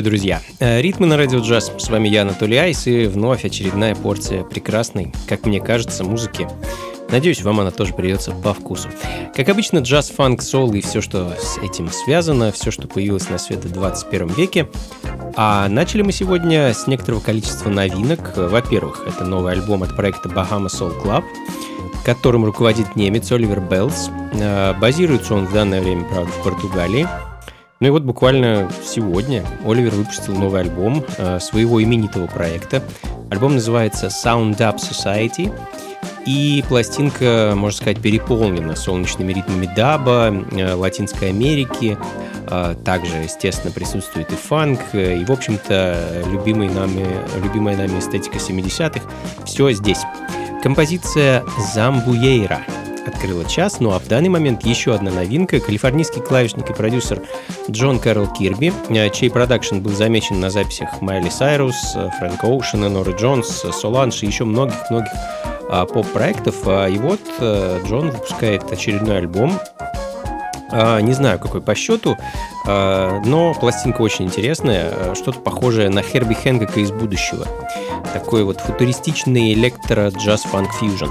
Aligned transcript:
Приветствую, 0.00 0.18
друзья! 0.18 0.40
Э, 0.60 0.80
ритмы 0.80 1.06
на 1.06 1.18
радио 1.18 1.40
джаз. 1.40 1.72
С 1.76 1.90
вами 1.90 2.08
я, 2.08 2.22
Анатолий 2.22 2.56
Айс, 2.56 2.86
и 2.86 3.04
вновь 3.04 3.44
очередная 3.44 3.94
порция 3.94 4.44
прекрасной, 4.44 5.12
как 5.28 5.44
мне 5.44 5.60
кажется, 5.60 6.04
музыки. 6.04 6.48
Надеюсь, 7.10 7.42
вам 7.42 7.60
она 7.60 7.70
тоже 7.70 7.92
придется 7.92 8.30
по 8.30 8.54
вкусу. 8.54 8.88
Как 9.36 9.50
обычно, 9.50 9.80
джаз, 9.80 10.08
фанк, 10.08 10.40
сол 10.40 10.72
и 10.72 10.80
все, 10.80 11.02
что 11.02 11.36
с 11.38 11.58
этим 11.58 11.90
связано, 11.90 12.50
все, 12.50 12.70
что 12.70 12.88
появилось 12.88 13.28
на 13.28 13.36
свет 13.36 13.62
в 13.62 13.72
21 13.72 14.28
веке. 14.28 14.68
А 15.36 15.68
начали 15.68 16.00
мы 16.00 16.12
сегодня 16.12 16.72
с 16.72 16.86
некоторого 16.86 17.20
количества 17.20 17.68
новинок. 17.68 18.34
Во-первых, 18.36 19.04
это 19.06 19.24
новый 19.26 19.52
альбом 19.52 19.82
от 19.82 19.94
проекта 19.94 20.30
Bahama 20.30 20.68
Soul 20.68 20.98
Club, 21.02 21.24
которым 22.06 22.46
руководит 22.46 22.96
немец 22.96 23.30
Оливер 23.32 23.60
Беллс. 23.60 24.08
Э, 24.32 24.72
базируется 24.80 25.34
он 25.34 25.46
в 25.46 25.52
данное 25.52 25.82
время, 25.82 26.04
правда, 26.04 26.30
в 26.30 26.42
Португалии. 26.42 27.06
Ну 27.80 27.86
и 27.86 27.90
вот 27.90 28.02
буквально 28.02 28.70
сегодня 28.90 29.44
Оливер 29.64 29.94
выпустил 29.94 30.34
новый 30.34 30.62
альбом 30.62 31.04
э, 31.16 31.38
своего 31.38 31.82
именитого 31.82 32.26
проекта. 32.26 32.82
Альбом 33.30 33.54
называется 33.54 34.06
Sound 34.06 34.58
Up 34.58 34.76
Society. 34.76 35.52
И 36.26 36.62
пластинка, 36.68 37.54
можно 37.56 37.76
сказать, 37.76 38.00
переполнена 38.00 38.76
солнечными 38.76 39.32
ритмами 39.32 39.70
даба, 39.74 40.34
э, 40.52 40.74
Латинской 40.74 41.28
Америки. 41.28 41.96
Э, 42.48 42.74
также, 42.84 43.16
естественно, 43.18 43.72
присутствует 43.72 44.32
и 44.32 44.36
фанк, 44.36 44.80
и, 44.92 45.24
в 45.24 45.30
общем-то, 45.30 46.24
любимый 46.26 46.68
нами, 46.68 47.06
любимая 47.42 47.76
нами 47.76 48.00
эстетика 48.00 48.38
70-х. 48.38 49.02
Все 49.44 49.70
здесь. 49.70 50.00
Композиция 50.62 51.44
«Замбуейра» 51.74 52.60
открыла 53.06 53.44
час, 53.44 53.80
ну 53.80 53.92
а 53.92 53.98
в 53.98 54.08
данный 54.08 54.28
момент 54.28 54.64
еще 54.64 54.94
одна 54.94 55.10
новинка. 55.10 55.60
Калифорнийский 55.60 56.22
клавишник 56.22 56.70
и 56.70 56.72
продюсер 56.72 57.22
Джон 57.70 57.98
Кэрол 57.98 58.26
Кирби, 58.28 58.72
чей 59.12 59.30
продакшн 59.30 59.78
был 59.78 59.92
замечен 59.92 60.40
на 60.40 60.50
записях 60.50 61.00
Майли 61.00 61.28
Сайрус, 61.28 61.96
Фрэнк 62.18 62.42
Оушена, 62.44 62.88
Норы 62.88 63.14
Джонс, 63.16 63.64
Соланж 63.72 64.22
и 64.22 64.26
еще 64.26 64.44
многих-многих 64.44 65.12
а, 65.68 65.86
поп-проектов. 65.86 66.56
А, 66.66 66.86
и 66.86 66.98
вот 66.98 67.20
э, 67.38 67.80
Джон 67.86 68.10
выпускает 68.10 68.70
очередной 68.72 69.18
альбом. 69.18 69.52
А, 70.72 71.00
не 71.00 71.12
знаю, 71.12 71.38
какой 71.38 71.60
по 71.60 71.74
счету, 71.74 72.16
но 72.64 73.54
пластинка 73.58 74.02
очень 74.02 74.26
интересная, 74.26 75.14
что-то 75.14 75.40
похожее 75.40 75.88
на 75.88 76.02
Херби 76.02 76.34
Хэнкока 76.34 76.78
из 76.78 76.92
будущего 76.92 77.46
такой 78.12 78.44
вот 78.44 78.60
футуристичный 78.60 79.52
электро 79.52 80.08
джаз 80.10 80.42
фанк 80.42 80.72
фьюжн. 80.74 81.08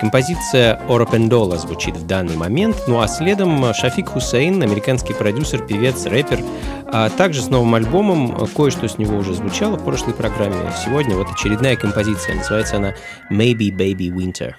Композиция 0.00 0.80
Оропендола 0.88 1.58
звучит 1.58 1.96
в 1.96 2.06
данный 2.06 2.36
момент, 2.36 2.84
ну 2.86 3.00
а 3.00 3.08
следом 3.08 3.72
Шафик 3.74 4.08
Хусейн, 4.10 4.62
американский 4.62 5.12
продюсер, 5.12 5.60
певец, 5.60 6.06
рэпер, 6.06 6.42
а 6.86 7.10
также 7.10 7.42
с 7.42 7.48
новым 7.48 7.74
альбомом, 7.74 8.48
кое-что 8.56 8.88
с 8.88 8.98
него 8.98 9.18
уже 9.18 9.34
звучало 9.34 9.76
в 9.76 9.84
прошлой 9.84 10.14
программе, 10.14 10.56
сегодня 10.84 11.16
вот 11.16 11.30
очередная 11.30 11.76
композиция, 11.76 12.36
называется 12.36 12.76
она 12.76 12.94
«Maybe 13.30 13.70
Baby 13.70 14.08
Winter». 14.08 14.54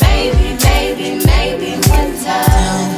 Baby, 0.00 0.56
baby, 0.58 1.20
maybe 1.24 1.76
winter. 1.90 2.91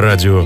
Радио 0.00 0.39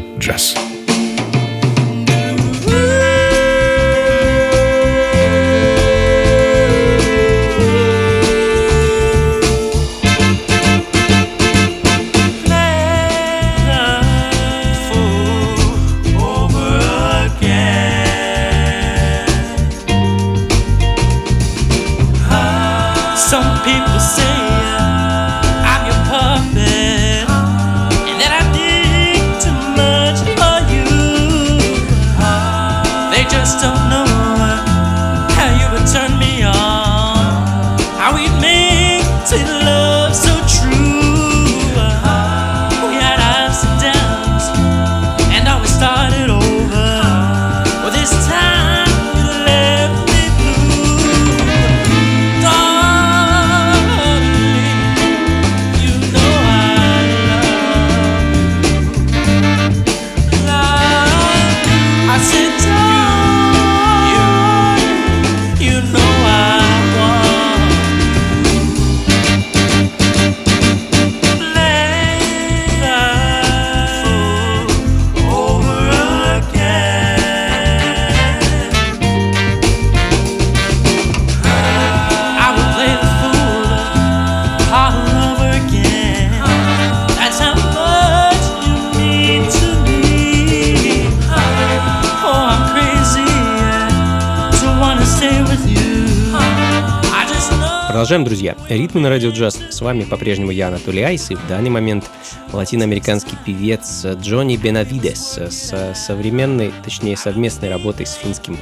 Продолжаем, 98.04 98.25
друзья. 98.26 98.54
Ритмы 98.69 99.00
на 99.00 99.08
радио 99.08 99.30
джаз. 99.30 99.58
С 99.71 99.80
вами 99.80 100.04
по-прежнему 100.04 100.50
я, 100.50 100.69
Анатолий 100.69 101.02
Айс, 101.02 101.30
и 101.30 101.36
в 101.36 101.49
данный 101.49 101.71
момент 101.71 102.04
латиноамериканский 102.52 103.38
певец 103.47 104.04
Джонни 104.04 104.58
Бенавидес 104.58 105.38
с 105.38 105.95
современной, 105.95 106.71
точнее 106.84 107.17
совместной 107.17 107.71
работой 107.71 108.04
с 108.04 108.12
финским 108.12 108.58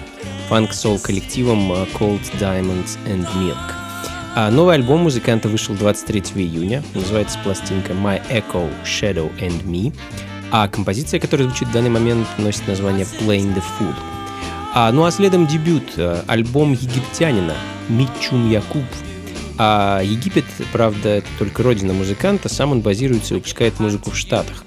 фанк-сол 0.48 1.00
коллективом 1.00 1.72
Cold 1.72 2.20
Diamonds 2.38 2.96
and 3.04 3.26
Milk. 3.34 3.72
А 4.36 4.48
новый 4.52 4.76
альбом 4.76 5.00
музыканта 5.00 5.48
вышел 5.48 5.74
23 5.74 6.20
июня, 6.36 6.84
называется 6.94 7.36
пластинка 7.42 7.94
My 7.94 8.22
Echo, 8.30 8.70
Shadow 8.84 9.28
and 9.40 9.64
Me, 9.64 9.92
а 10.52 10.68
композиция, 10.68 11.18
которая 11.18 11.48
звучит 11.48 11.66
в 11.66 11.72
данный 11.72 11.90
момент, 11.90 12.28
носит 12.38 12.68
название 12.68 13.06
Playing 13.18 13.56
the 13.56 13.62
Fool. 13.76 13.94
А, 14.72 14.92
ну 14.92 15.04
а 15.04 15.10
следом 15.10 15.48
дебют, 15.48 15.94
э, 15.96 16.22
альбом 16.28 16.74
египтянина 16.74 17.54
Мичум 17.88 18.48
Якуб 18.48 18.84
а 19.58 20.00
Египет, 20.02 20.44
правда, 20.72 21.08
это 21.08 21.28
только 21.38 21.62
родина 21.62 21.92
музыканта, 21.92 22.48
сам 22.48 22.72
он 22.72 22.80
базируется 22.80 23.34
и 23.34 23.36
выпускает 23.36 23.78
музыку 23.80 24.10
в 24.10 24.16
Штатах. 24.16 24.64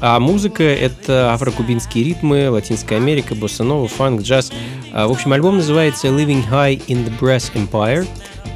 А 0.00 0.18
музыка— 0.18 0.62
это 0.64 1.34
афрокубинские 1.34 2.04
ритмы, 2.04 2.48
Латинская 2.48 2.96
Америка, 2.96 3.34
боссанова, 3.34 3.86
фанк, 3.86 4.22
джаз. 4.22 4.50
А, 4.92 5.06
в 5.06 5.10
общем, 5.10 5.32
альбом 5.32 5.56
называется 5.56 6.08
«Living 6.08 6.42
High 6.48 6.86
in 6.86 7.06
the 7.06 7.12
Brass 7.20 7.52
Empire», 7.54 8.06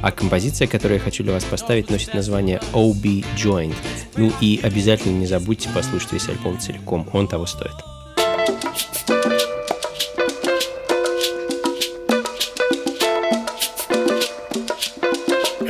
а 0.01 0.11
композиция, 0.11 0.67
которую 0.67 0.97
я 0.97 1.03
хочу 1.03 1.23
для 1.23 1.33
вас 1.33 1.43
поставить, 1.43 1.89
носит 1.89 2.13
название 2.13 2.61
«OB 2.73 3.23
Joint». 3.37 3.75
Ну 4.17 4.31
и 4.41 4.59
обязательно 4.63 5.17
не 5.17 5.27
забудьте 5.27 5.69
послушать 5.69 6.13
весь 6.13 6.29
альбом 6.29 6.59
целиком, 6.59 7.07
он 7.13 7.27
того 7.27 7.45
стоит. 7.45 7.94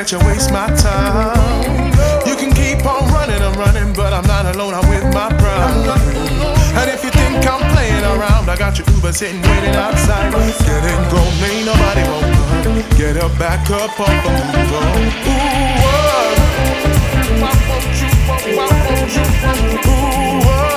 Let 0.00 0.12
you 0.12 0.18
waste 0.20 0.50
my 0.50 0.66
time. 0.76 1.92
You 2.24 2.34
can 2.34 2.50
keep 2.54 2.86
on 2.86 3.04
running, 3.12 3.42
I'm 3.42 3.52
running, 3.60 3.92
but 3.92 4.14
I'm 4.14 4.26
not 4.26 4.46
alone, 4.46 4.72
I'm 4.72 4.88
with 4.88 5.04
my 5.12 5.28
pride. 5.28 5.76
And 6.80 6.88
if 6.88 7.04
you 7.04 7.10
think 7.10 7.46
I'm 7.46 7.60
playing 7.74 8.04
around, 8.04 8.48
I 8.48 8.56
got 8.56 8.78
your 8.78 8.88
Uber 8.94 9.12
sitting 9.12 9.42
waiting 9.42 9.76
outside. 9.76 10.32
Get 10.32 10.84
in, 10.88 11.00
go, 11.12 11.20
ain't 11.44 11.66
nobody 11.66 12.02
won't 12.08 12.32
come. 12.64 12.96
Get 12.96 13.18
up, 13.18 13.38
back 13.38 13.68
up 13.68 14.00
off 14.00 14.08
the 14.24 14.30
move 14.40 14.72
on. 14.80 15.04
Ooh, 15.28 15.44
what? 15.84 16.38
Why 17.42 17.52
won't 17.68 18.00
you, 18.00 18.08
why 18.24 18.68
won't 18.88 19.12
you, 19.12 19.24
ooh, 19.84 20.46
what? 20.46 20.69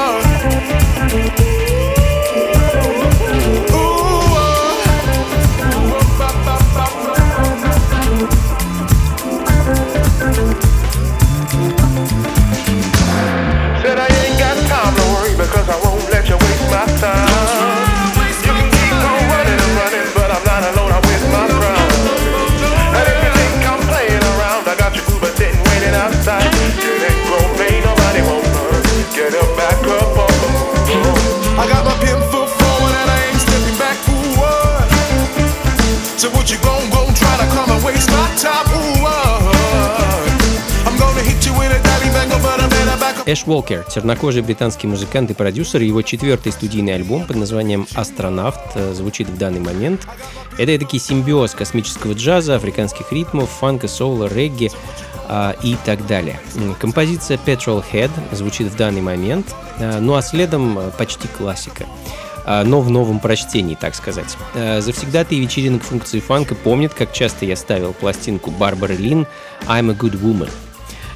Эш 43.26 43.46
Уолкер, 43.48 43.86
чернокожий 43.90 44.42
британский 44.42 44.86
музыкант 44.86 45.32
и 45.32 45.34
продюсер, 45.34 45.82
его 45.82 46.02
четвертый 46.02 46.52
студийный 46.52 46.96
альбом 46.96 47.26
под 47.26 47.38
названием 47.38 47.88
«Астронавт» 47.96 48.60
э, 48.76 48.94
звучит 48.94 49.30
в 49.30 49.38
данный 49.38 49.62
момент. 49.62 50.06
Это 50.58 50.78
такой 50.78 51.00
симбиоз 51.00 51.54
космического 51.54 52.14
джаза, 52.14 52.56
африканских 52.56 53.14
ритмов, 53.14 53.50
фанка, 53.50 53.88
соула, 53.88 54.28
регги 54.28 54.72
э, 55.30 55.54
и 55.64 55.78
так 55.86 56.06
далее. 56.06 56.38
Композиция 56.80 57.40
«Petrol 57.44 57.82
Head» 57.94 58.12
звучит 58.34 58.68
в 58.68 58.76
данный 58.76 59.02
момент, 59.02 59.56
э, 59.80 60.00
ну 60.00 60.16
а 60.16 60.22
следом 60.22 60.78
э, 60.78 60.92
почти 60.98 61.28
классика 61.30 61.86
но 62.46 62.82
в 62.82 62.90
новом 62.90 63.22
прочтении, 63.22 63.76
так 63.76 63.96
сказать. 63.96 64.36
Завсегдатые 64.54 65.40
вечеринок 65.40 65.82
функции 65.82 66.20
фанка 66.20 66.56
помнят, 66.56 66.94
как 66.94 67.14
часто 67.14 67.46
я 67.46 67.56
ставил 67.56 67.94
пластинку 67.94 68.52
Барбары 68.52 68.98
Лин 68.98 69.28
«I'm 69.66 69.90
a 69.90 69.96
Good 69.96 70.22
Woman». 70.22 70.50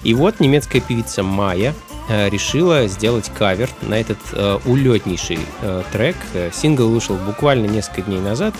И 0.04 0.14
вот 0.14 0.40
немецкая 0.40 0.80
певица 0.80 1.24
Майя 1.24 1.74
решила 2.10 2.88
сделать 2.88 3.32
кавер 3.38 3.70
на 3.82 4.00
этот 4.00 4.20
э, 4.34 4.60
улетнейший 4.66 5.40
э, 5.62 5.84
трек. 5.92 6.16
Сингл 6.54 6.90
вышел 6.90 7.16
буквально 7.16 7.66
несколько 7.66 8.04
дней 8.04 8.20
назад, 8.20 8.54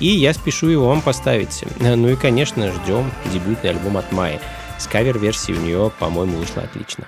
и 0.00 0.06
я 0.06 0.32
спешу 0.34 0.68
его 0.68 0.88
вам 0.88 1.00
поставить. 1.00 1.64
Ну 1.78 2.08
и, 2.08 2.16
конечно, 2.16 2.70
ждем 2.72 3.10
дебютный 3.32 3.70
альбом 3.70 3.96
от 3.96 4.10
Майи. 4.12 4.40
С 4.78 4.86
кавер-версией 4.86 5.58
у 5.58 5.62
нее, 5.62 5.92
по-моему, 5.98 6.38
вышло 6.38 6.62
отлично. 6.62 7.06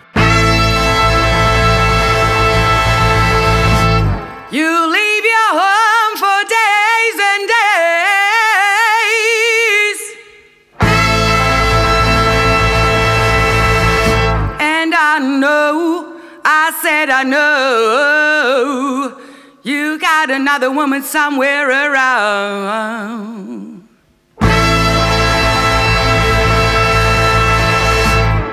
I 17.10 17.22
know 17.24 19.20
you 19.62 19.98
got 19.98 20.30
another 20.30 20.70
woman 20.70 21.02
somewhere 21.02 21.68
around. 21.68 23.82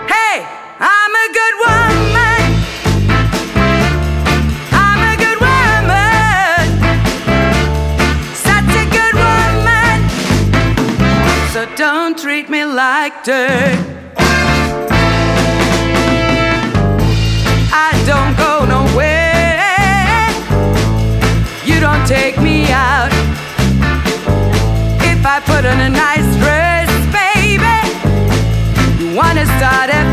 Hey, 0.08 0.46
I'm 0.80 1.16
a 1.16 1.28
good 1.40 1.56
woman. 1.66 2.42
I'm 4.74 5.02
a 5.12 5.14
good 5.24 5.40
woman. 5.48 6.66
Such 8.36 8.74
a 8.84 8.86
good 8.98 9.16
woman. 9.26 9.98
So 11.54 11.60
don't 11.76 12.18
treat 12.18 12.50
me 12.50 12.66
like 12.66 13.24
dirt. 13.24 13.91
Take 22.12 22.38
me 22.42 22.70
out. 22.70 23.10
If 25.12 25.26
I 25.26 25.40
put 25.46 25.64
on 25.66 25.80
a 25.80 25.90
nice 25.90 26.28
dress, 26.44 26.90
baby, 27.20 27.78
you 29.00 29.16
wanna 29.16 29.46
start 29.58 29.90
a 29.90 30.11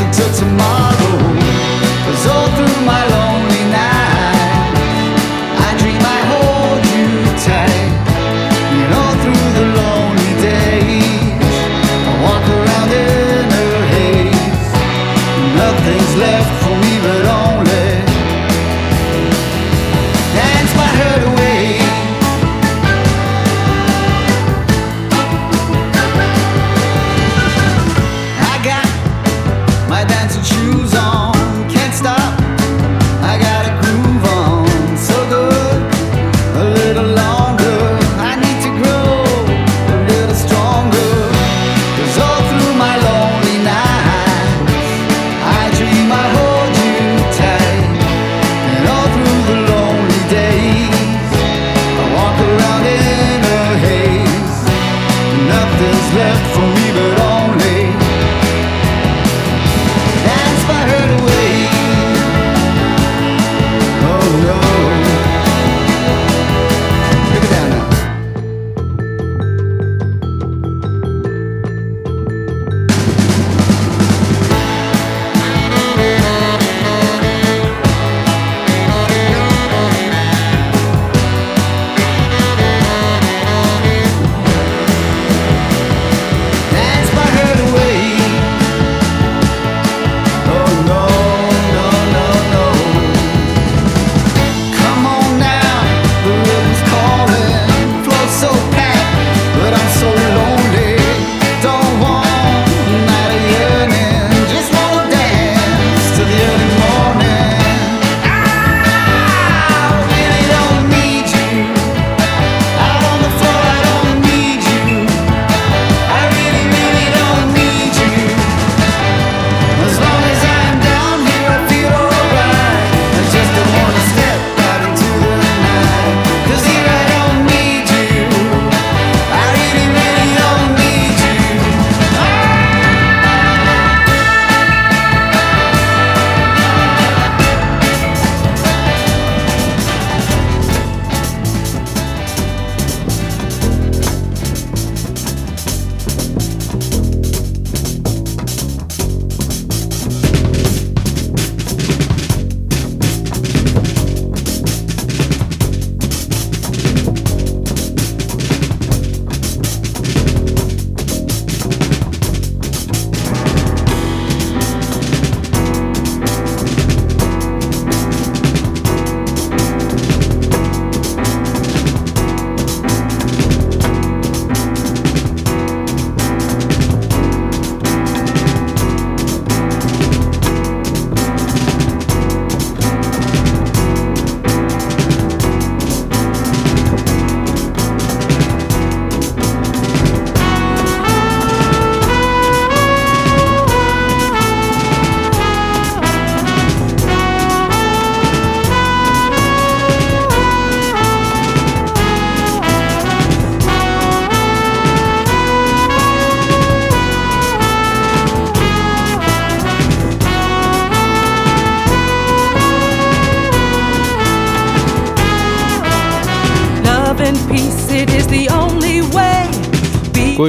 until 0.00 0.32
tomorrow. 0.32 0.91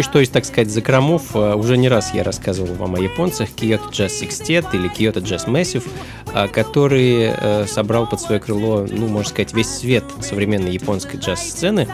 кое-что 0.03 0.19
из, 0.19 0.29
так 0.29 0.43
сказать, 0.43 0.69
закромов. 0.69 1.33
Э, 1.33 1.55
уже 1.55 1.77
не 1.77 1.87
раз 1.87 2.13
я 2.13 2.23
рассказывал 2.23 2.73
вам 2.73 2.95
о 2.95 2.99
японцах 2.99 3.49
Kyoto 3.55 3.89
Jazz 3.89 4.21
Sextet 4.21 4.65
или 4.73 4.91
Kyoto 4.91 5.21
Jazz 5.23 5.47
Massive, 5.47 5.87
э, 6.33 6.47
который 6.49 7.31
э, 7.33 7.65
собрал 7.67 8.07
под 8.07 8.19
свое 8.19 8.41
крыло, 8.41 8.85
ну, 8.89 9.07
можно 9.07 9.29
сказать, 9.29 9.53
весь 9.53 9.69
свет 9.69 10.03
современной 10.19 10.71
японской 10.71 11.17
джаз-сцены. 11.17 11.87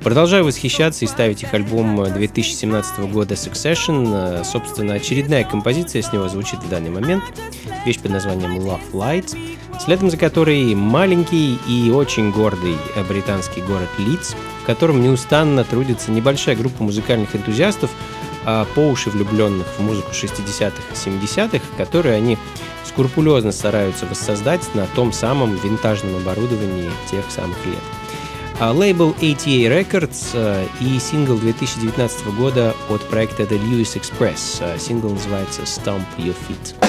Продолжаю 0.00 0.44
восхищаться 0.44 1.06
и 1.06 1.08
ставить 1.08 1.42
их 1.42 1.54
альбом 1.54 2.04
2017 2.04 3.10
года 3.10 3.34
Succession. 3.34 4.44
Собственно, 4.44 4.94
очередная 4.94 5.42
композиция 5.42 6.02
с 6.02 6.12
него 6.12 6.28
звучит 6.28 6.60
в 6.62 6.68
данный 6.68 6.90
момент. 6.90 7.24
Вещь 7.86 7.98
под 8.00 8.12
названием 8.12 8.58
Love 8.58 8.92
Light, 8.92 9.34
следом 9.82 10.10
за 10.10 10.18
которой 10.18 10.74
маленький 10.74 11.58
и 11.66 11.90
очень 11.90 12.30
гордый 12.30 12.76
британский 13.08 13.62
город 13.62 13.88
Лидс– 13.98 14.34
в 14.66 14.68
котором 14.68 15.00
неустанно 15.00 15.62
трудится 15.62 16.10
небольшая 16.10 16.56
группа 16.56 16.82
музыкальных 16.82 17.36
энтузиастов, 17.36 17.88
а, 18.44 18.66
по 18.74 18.80
уши 18.80 19.10
влюбленных 19.10 19.64
в 19.64 19.80
музыку 19.80 20.10
60-х 20.10 20.82
и 20.90 20.94
70-х, 20.94 21.64
которые 21.76 22.16
они 22.16 22.36
скрупулезно 22.84 23.52
стараются 23.52 24.06
воссоздать 24.06 24.62
на 24.74 24.88
том 24.88 25.12
самом 25.12 25.54
винтажном 25.54 26.16
оборудовании 26.16 26.90
тех 27.08 27.24
самых 27.30 27.64
лет. 27.64 27.78
А, 28.58 28.72
лейбл 28.72 29.14
ATA 29.20 29.68
Records 29.68 30.30
а, 30.34 30.66
и 30.80 30.98
сингл 30.98 31.36
2019 31.36 32.26
года 32.34 32.74
от 32.90 33.02
проекта 33.02 33.44
The 33.44 33.62
Lewis 33.62 33.96
Express. 33.96 34.80
Сингл 34.80 35.10
называется 35.10 35.62
Stomp 35.62 36.02
Your 36.18 36.34
Feet. 36.48 36.85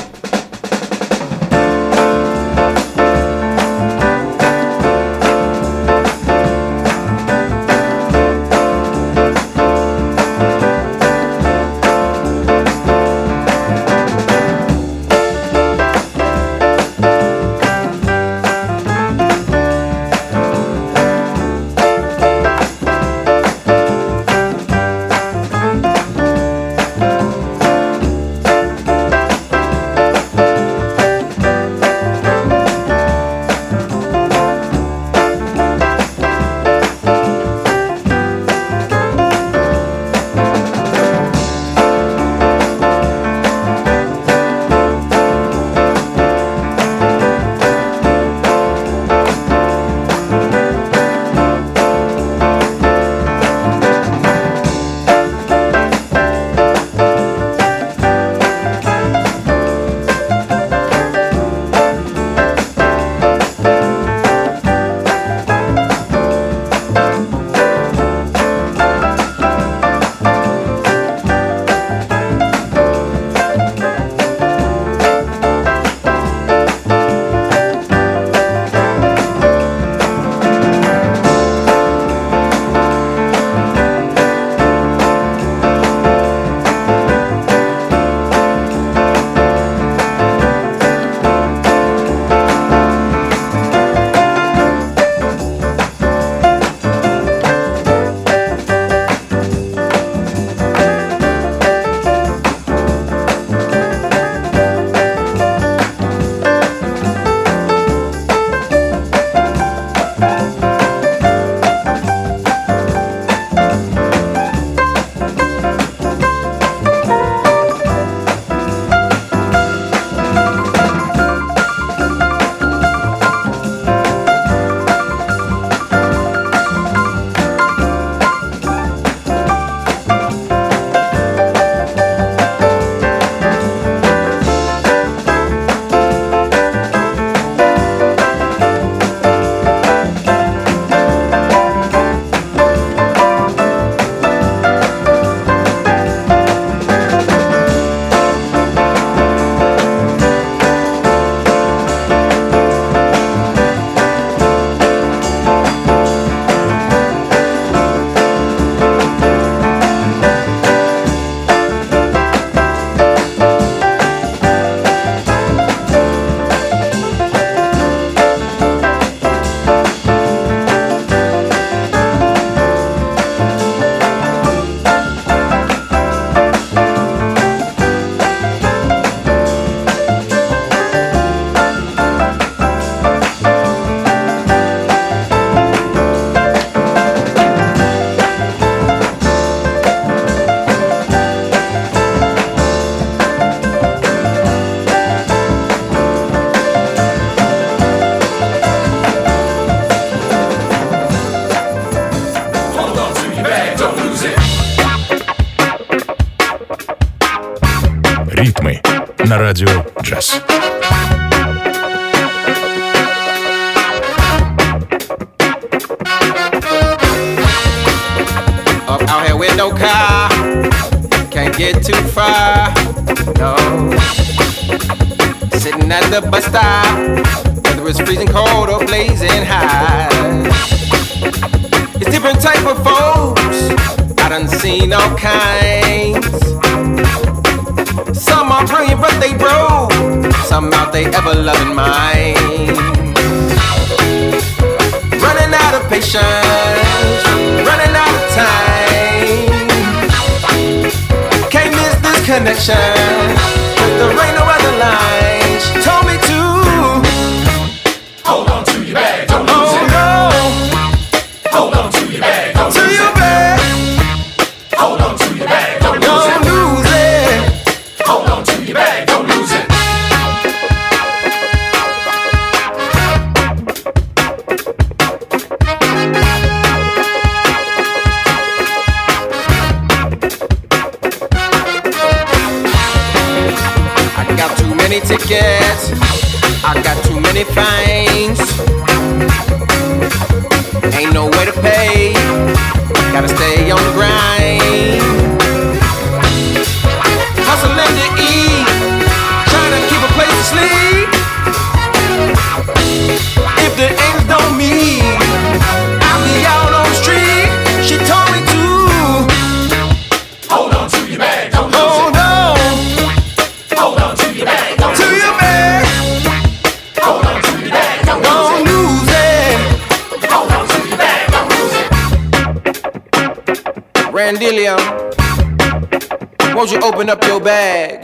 Won't 326.57 326.71
you 326.71 326.79
open 326.79 327.07
up 327.07 327.23
your 327.25 327.39
bag? 327.39 328.01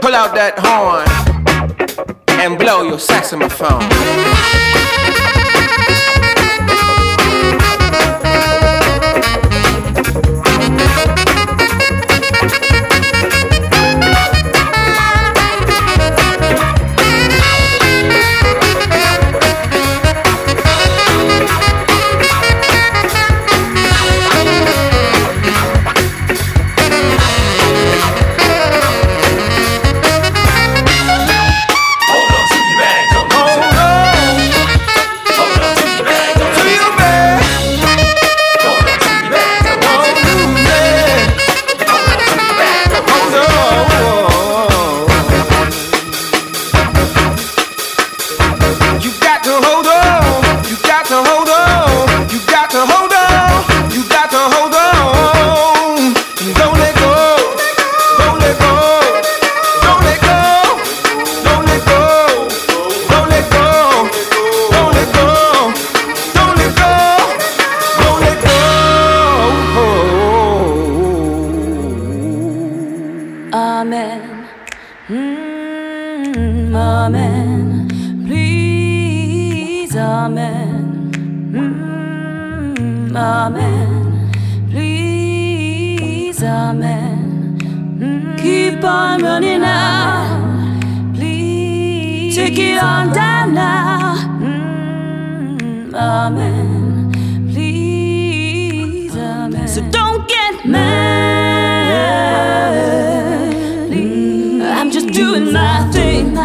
Pull 0.00 0.14
out 0.14 0.36
that 0.36 0.54
horn 0.56 1.04
and 2.28 2.56
blow 2.56 2.84
your 2.84 3.00
saxophone. 3.00 4.39
Amen. 77.30 78.26
Please, 78.26 79.94
Amen. 79.96 81.10
Mm, 81.54 83.16
amen. 83.16 84.30
Please, 84.70 86.42
Amen. 86.42 87.58
Mm, 88.00 88.38
keep 88.38 88.82
on 88.84 89.22
running 89.22 89.60
now, 89.60 90.40
Please, 91.14 92.34
take 92.36 92.58
it 92.58 92.82
on 92.82 93.12
down 93.12 93.54
now. 93.54 94.16
Mm, 94.40 95.94
amen. 95.94 97.12
Please, 97.52 99.16
Amen. 99.16 99.68
So 99.68 99.82
don't 99.90 100.26
get 100.28 100.64
mad. 100.66 101.90
Please, 103.88 104.62
I'm 104.62 104.90
just 104.90 105.08
doing 105.12 105.52
my 105.52 105.88
thing. 105.92 106.36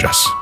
Радио 0.00 0.08
джаз. 0.08 0.39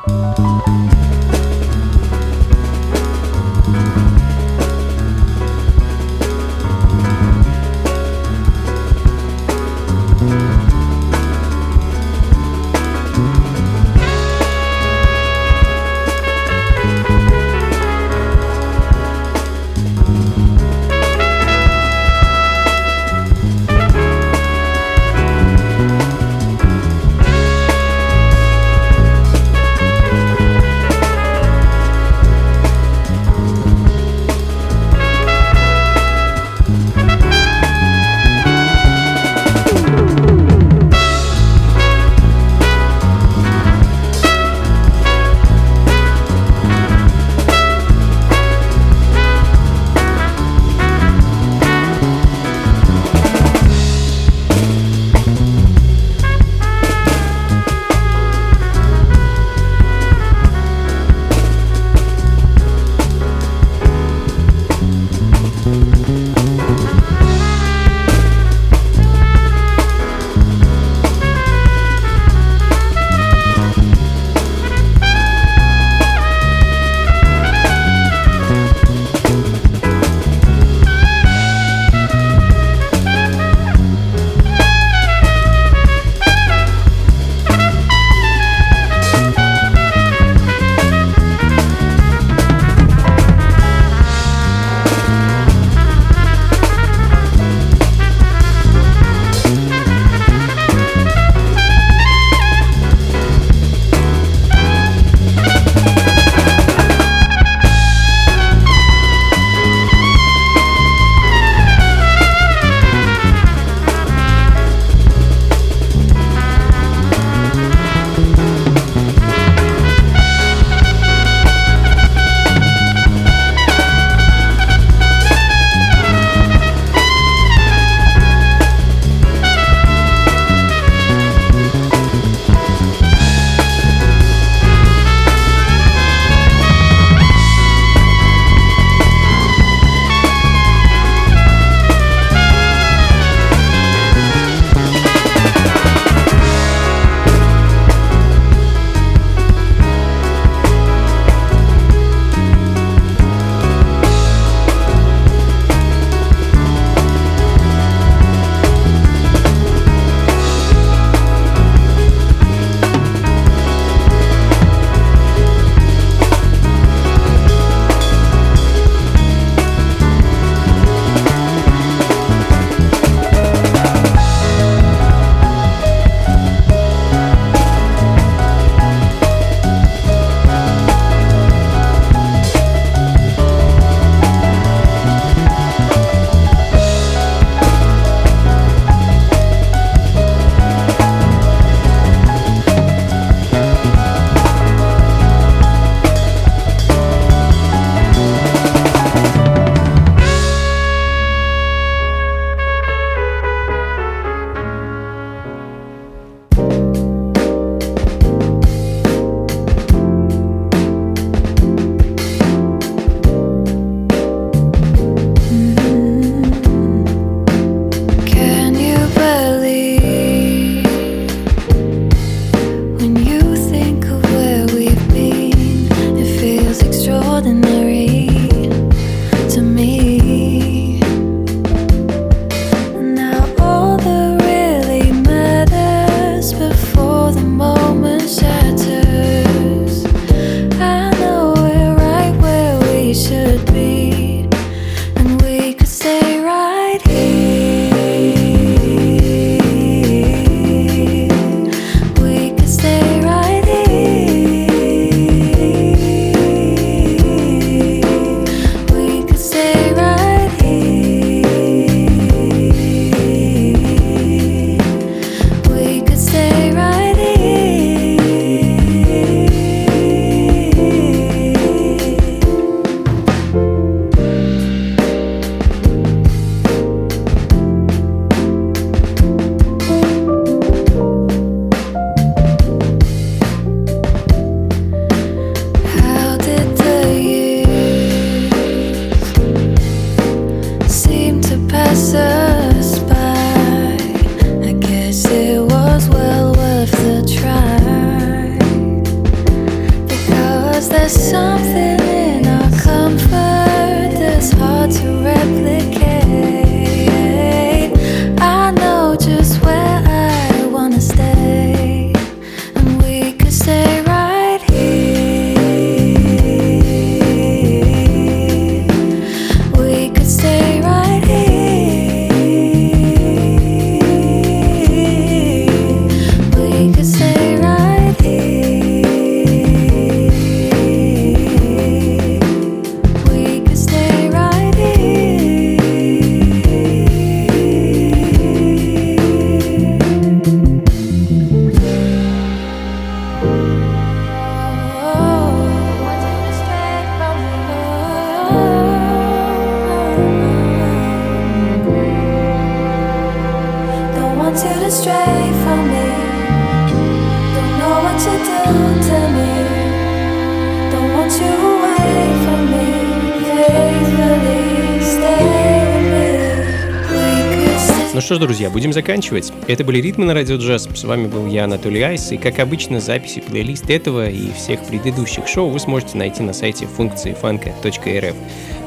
Что 368.28 368.34
ж, 368.34 368.40
друзья, 368.40 368.68
будем 368.68 368.92
заканчивать. 368.92 369.54
Это 369.68 369.84
были 369.84 370.02
«Ритмы 370.02 370.26
на 370.26 370.34
радио 370.34 370.56
джаз». 370.56 370.86
С 370.94 371.04
вами 371.04 371.28
был 371.28 371.46
я, 371.46 371.64
Анатолий 371.64 372.02
Айс. 372.02 372.30
И, 372.30 372.36
как 372.36 372.58
обычно, 372.58 373.00
записи 373.00 373.40
плейлист 373.40 373.88
этого 373.88 374.28
и 374.28 374.52
всех 374.52 374.84
предыдущих 374.84 375.48
шоу 375.48 375.70
вы 375.70 375.80
сможете 375.80 376.18
найти 376.18 376.42
на 376.42 376.52
сайте 376.52 376.84
функции 376.84 377.32
фанка.рф. 377.32 378.34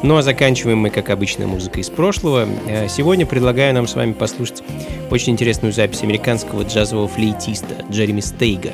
Ну 0.03 0.15
а 0.15 0.21
заканчиваем 0.21 0.77
мы, 0.77 0.91
как 0.91 1.09
обычно, 1.09 1.47
музыкой 1.47 1.81
из 1.81 1.89
прошлого. 1.89 2.47
Э, 2.67 2.87
сегодня 2.87 3.25
предлагаю 3.25 3.73
нам 3.73 3.87
с 3.87 3.95
вами 3.95 4.13
послушать 4.13 4.61
очень 5.09 5.33
интересную 5.33 5.73
запись 5.73 6.03
американского 6.03 6.61
джазового 6.61 7.07
флейтиста 7.07 7.83
Джереми 7.89 8.19
Стейга. 8.19 8.73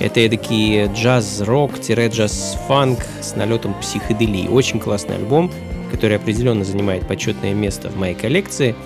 Это 0.00 0.18
эдакий 0.18 0.86
джаз-рок-джаз-фанк 0.86 2.98
с 3.20 3.36
налетом 3.36 3.74
психоделии. 3.74 4.48
Очень 4.48 4.80
классный 4.80 5.14
альбом, 5.14 5.52
который 5.92 6.16
определенно 6.16 6.64
занимает 6.64 7.06
почетное 7.06 7.54
место 7.54 7.90
в 7.90 7.96
моей 7.96 8.16
коллекции– 8.16 8.74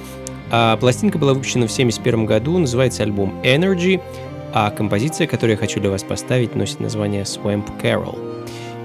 а 0.57 0.77
пластинка 0.77 1.19
была 1.19 1.35
выпущена 1.35 1.67
в 1.67 1.73
1971 1.73 2.27
году, 2.27 2.59
называется 2.59 3.03
альбом 3.03 3.35
Energy, 3.43 4.01
а 4.53 4.71
композиция, 4.71 5.27
которую 5.27 5.55
я 5.55 5.57
хочу 5.57 5.81
для 5.81 5.91
вас 5.91 6.05
поставить, 6.05 6.55
носит 6.55 6.79
название 6.79 7.25
Swamp 7.25 7.65
Carol. 7.83 8.17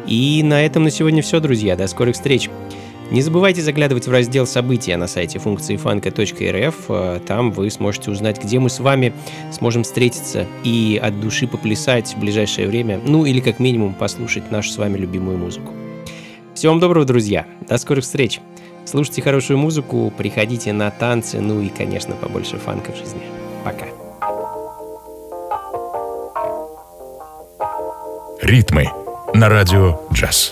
И 0.07 0.41
на 0.43 0.65
этом 0.65 0.83
на 0.83 0.89
сегодня 0.89 1.21
все, 1.21 1.39
друзья. 1.39 1.75
До 1.75 1.85
скорых 1.85 2.15
встреч! 2.15 2.49
Не 3.11 3.21
забывайте 3.21 3.61
заглядывать 3.61 4.07
в 4.07 4.11
раздел 4.11 4.47
«События» 4.47 4.97
на 4.97 5.05
сайте 5.05 5.37
функции 5.37 5.77
фанка.рф. 5.77 7.21
Там 7.27 7.51
вы 7.51 7.69
сможете 7.69 8.09
узнать, 8.09 8.43
где 8.43 8.57
мы 8.57 8.71
с 8.71 8.79
вами 8.79 9.13
сможем 9.51 9.83
встретиться 9.83 10.47
и 10.63 10.99
от 10.99 11.21
души 11.21 11.45
поплясать 11.45 12.15
в 12.15 12.19
ближайшее 12.19 12.67
время, 12.67 12.99
ну 13.05 13.25
или 13.25 13.41
как 13.41 13.59
минимум 13.59 13.93
послушать 13.93 14.49
нашу 14.49 14.71
с 14.71 14.77
вами 14.77 14.97
любимую 14.97 15.37
музыку. 15.37 15.71
Всего 16.55 16.71
вам 16.71 16.79
доброго, 16.79 17.05
друзья! 17.05 17.45
До 17.67 17.77
скорых 17.77 18.05
встреч! 18.05 18.39
Слушайте 18.89 19.21
хорошую 19.21 19.59
музыку, 19.59 20.11
приходите 20.17 20.73
на 20.73 20.89
танцы, 20.89 21.39
ну 21.39 21.61
и, 21.61 21.69
конечно, 21.69 22.15
побольше 22.15 22.57
фанка 22.57 22.91
в 22.91 22.95
жизни. 22.95 23.21
Пока. 23.63 23.85
Ритмы 28.41 28.87
на 29.35 29.47
радио 29.47 29.99
джаз. 30.11 30.51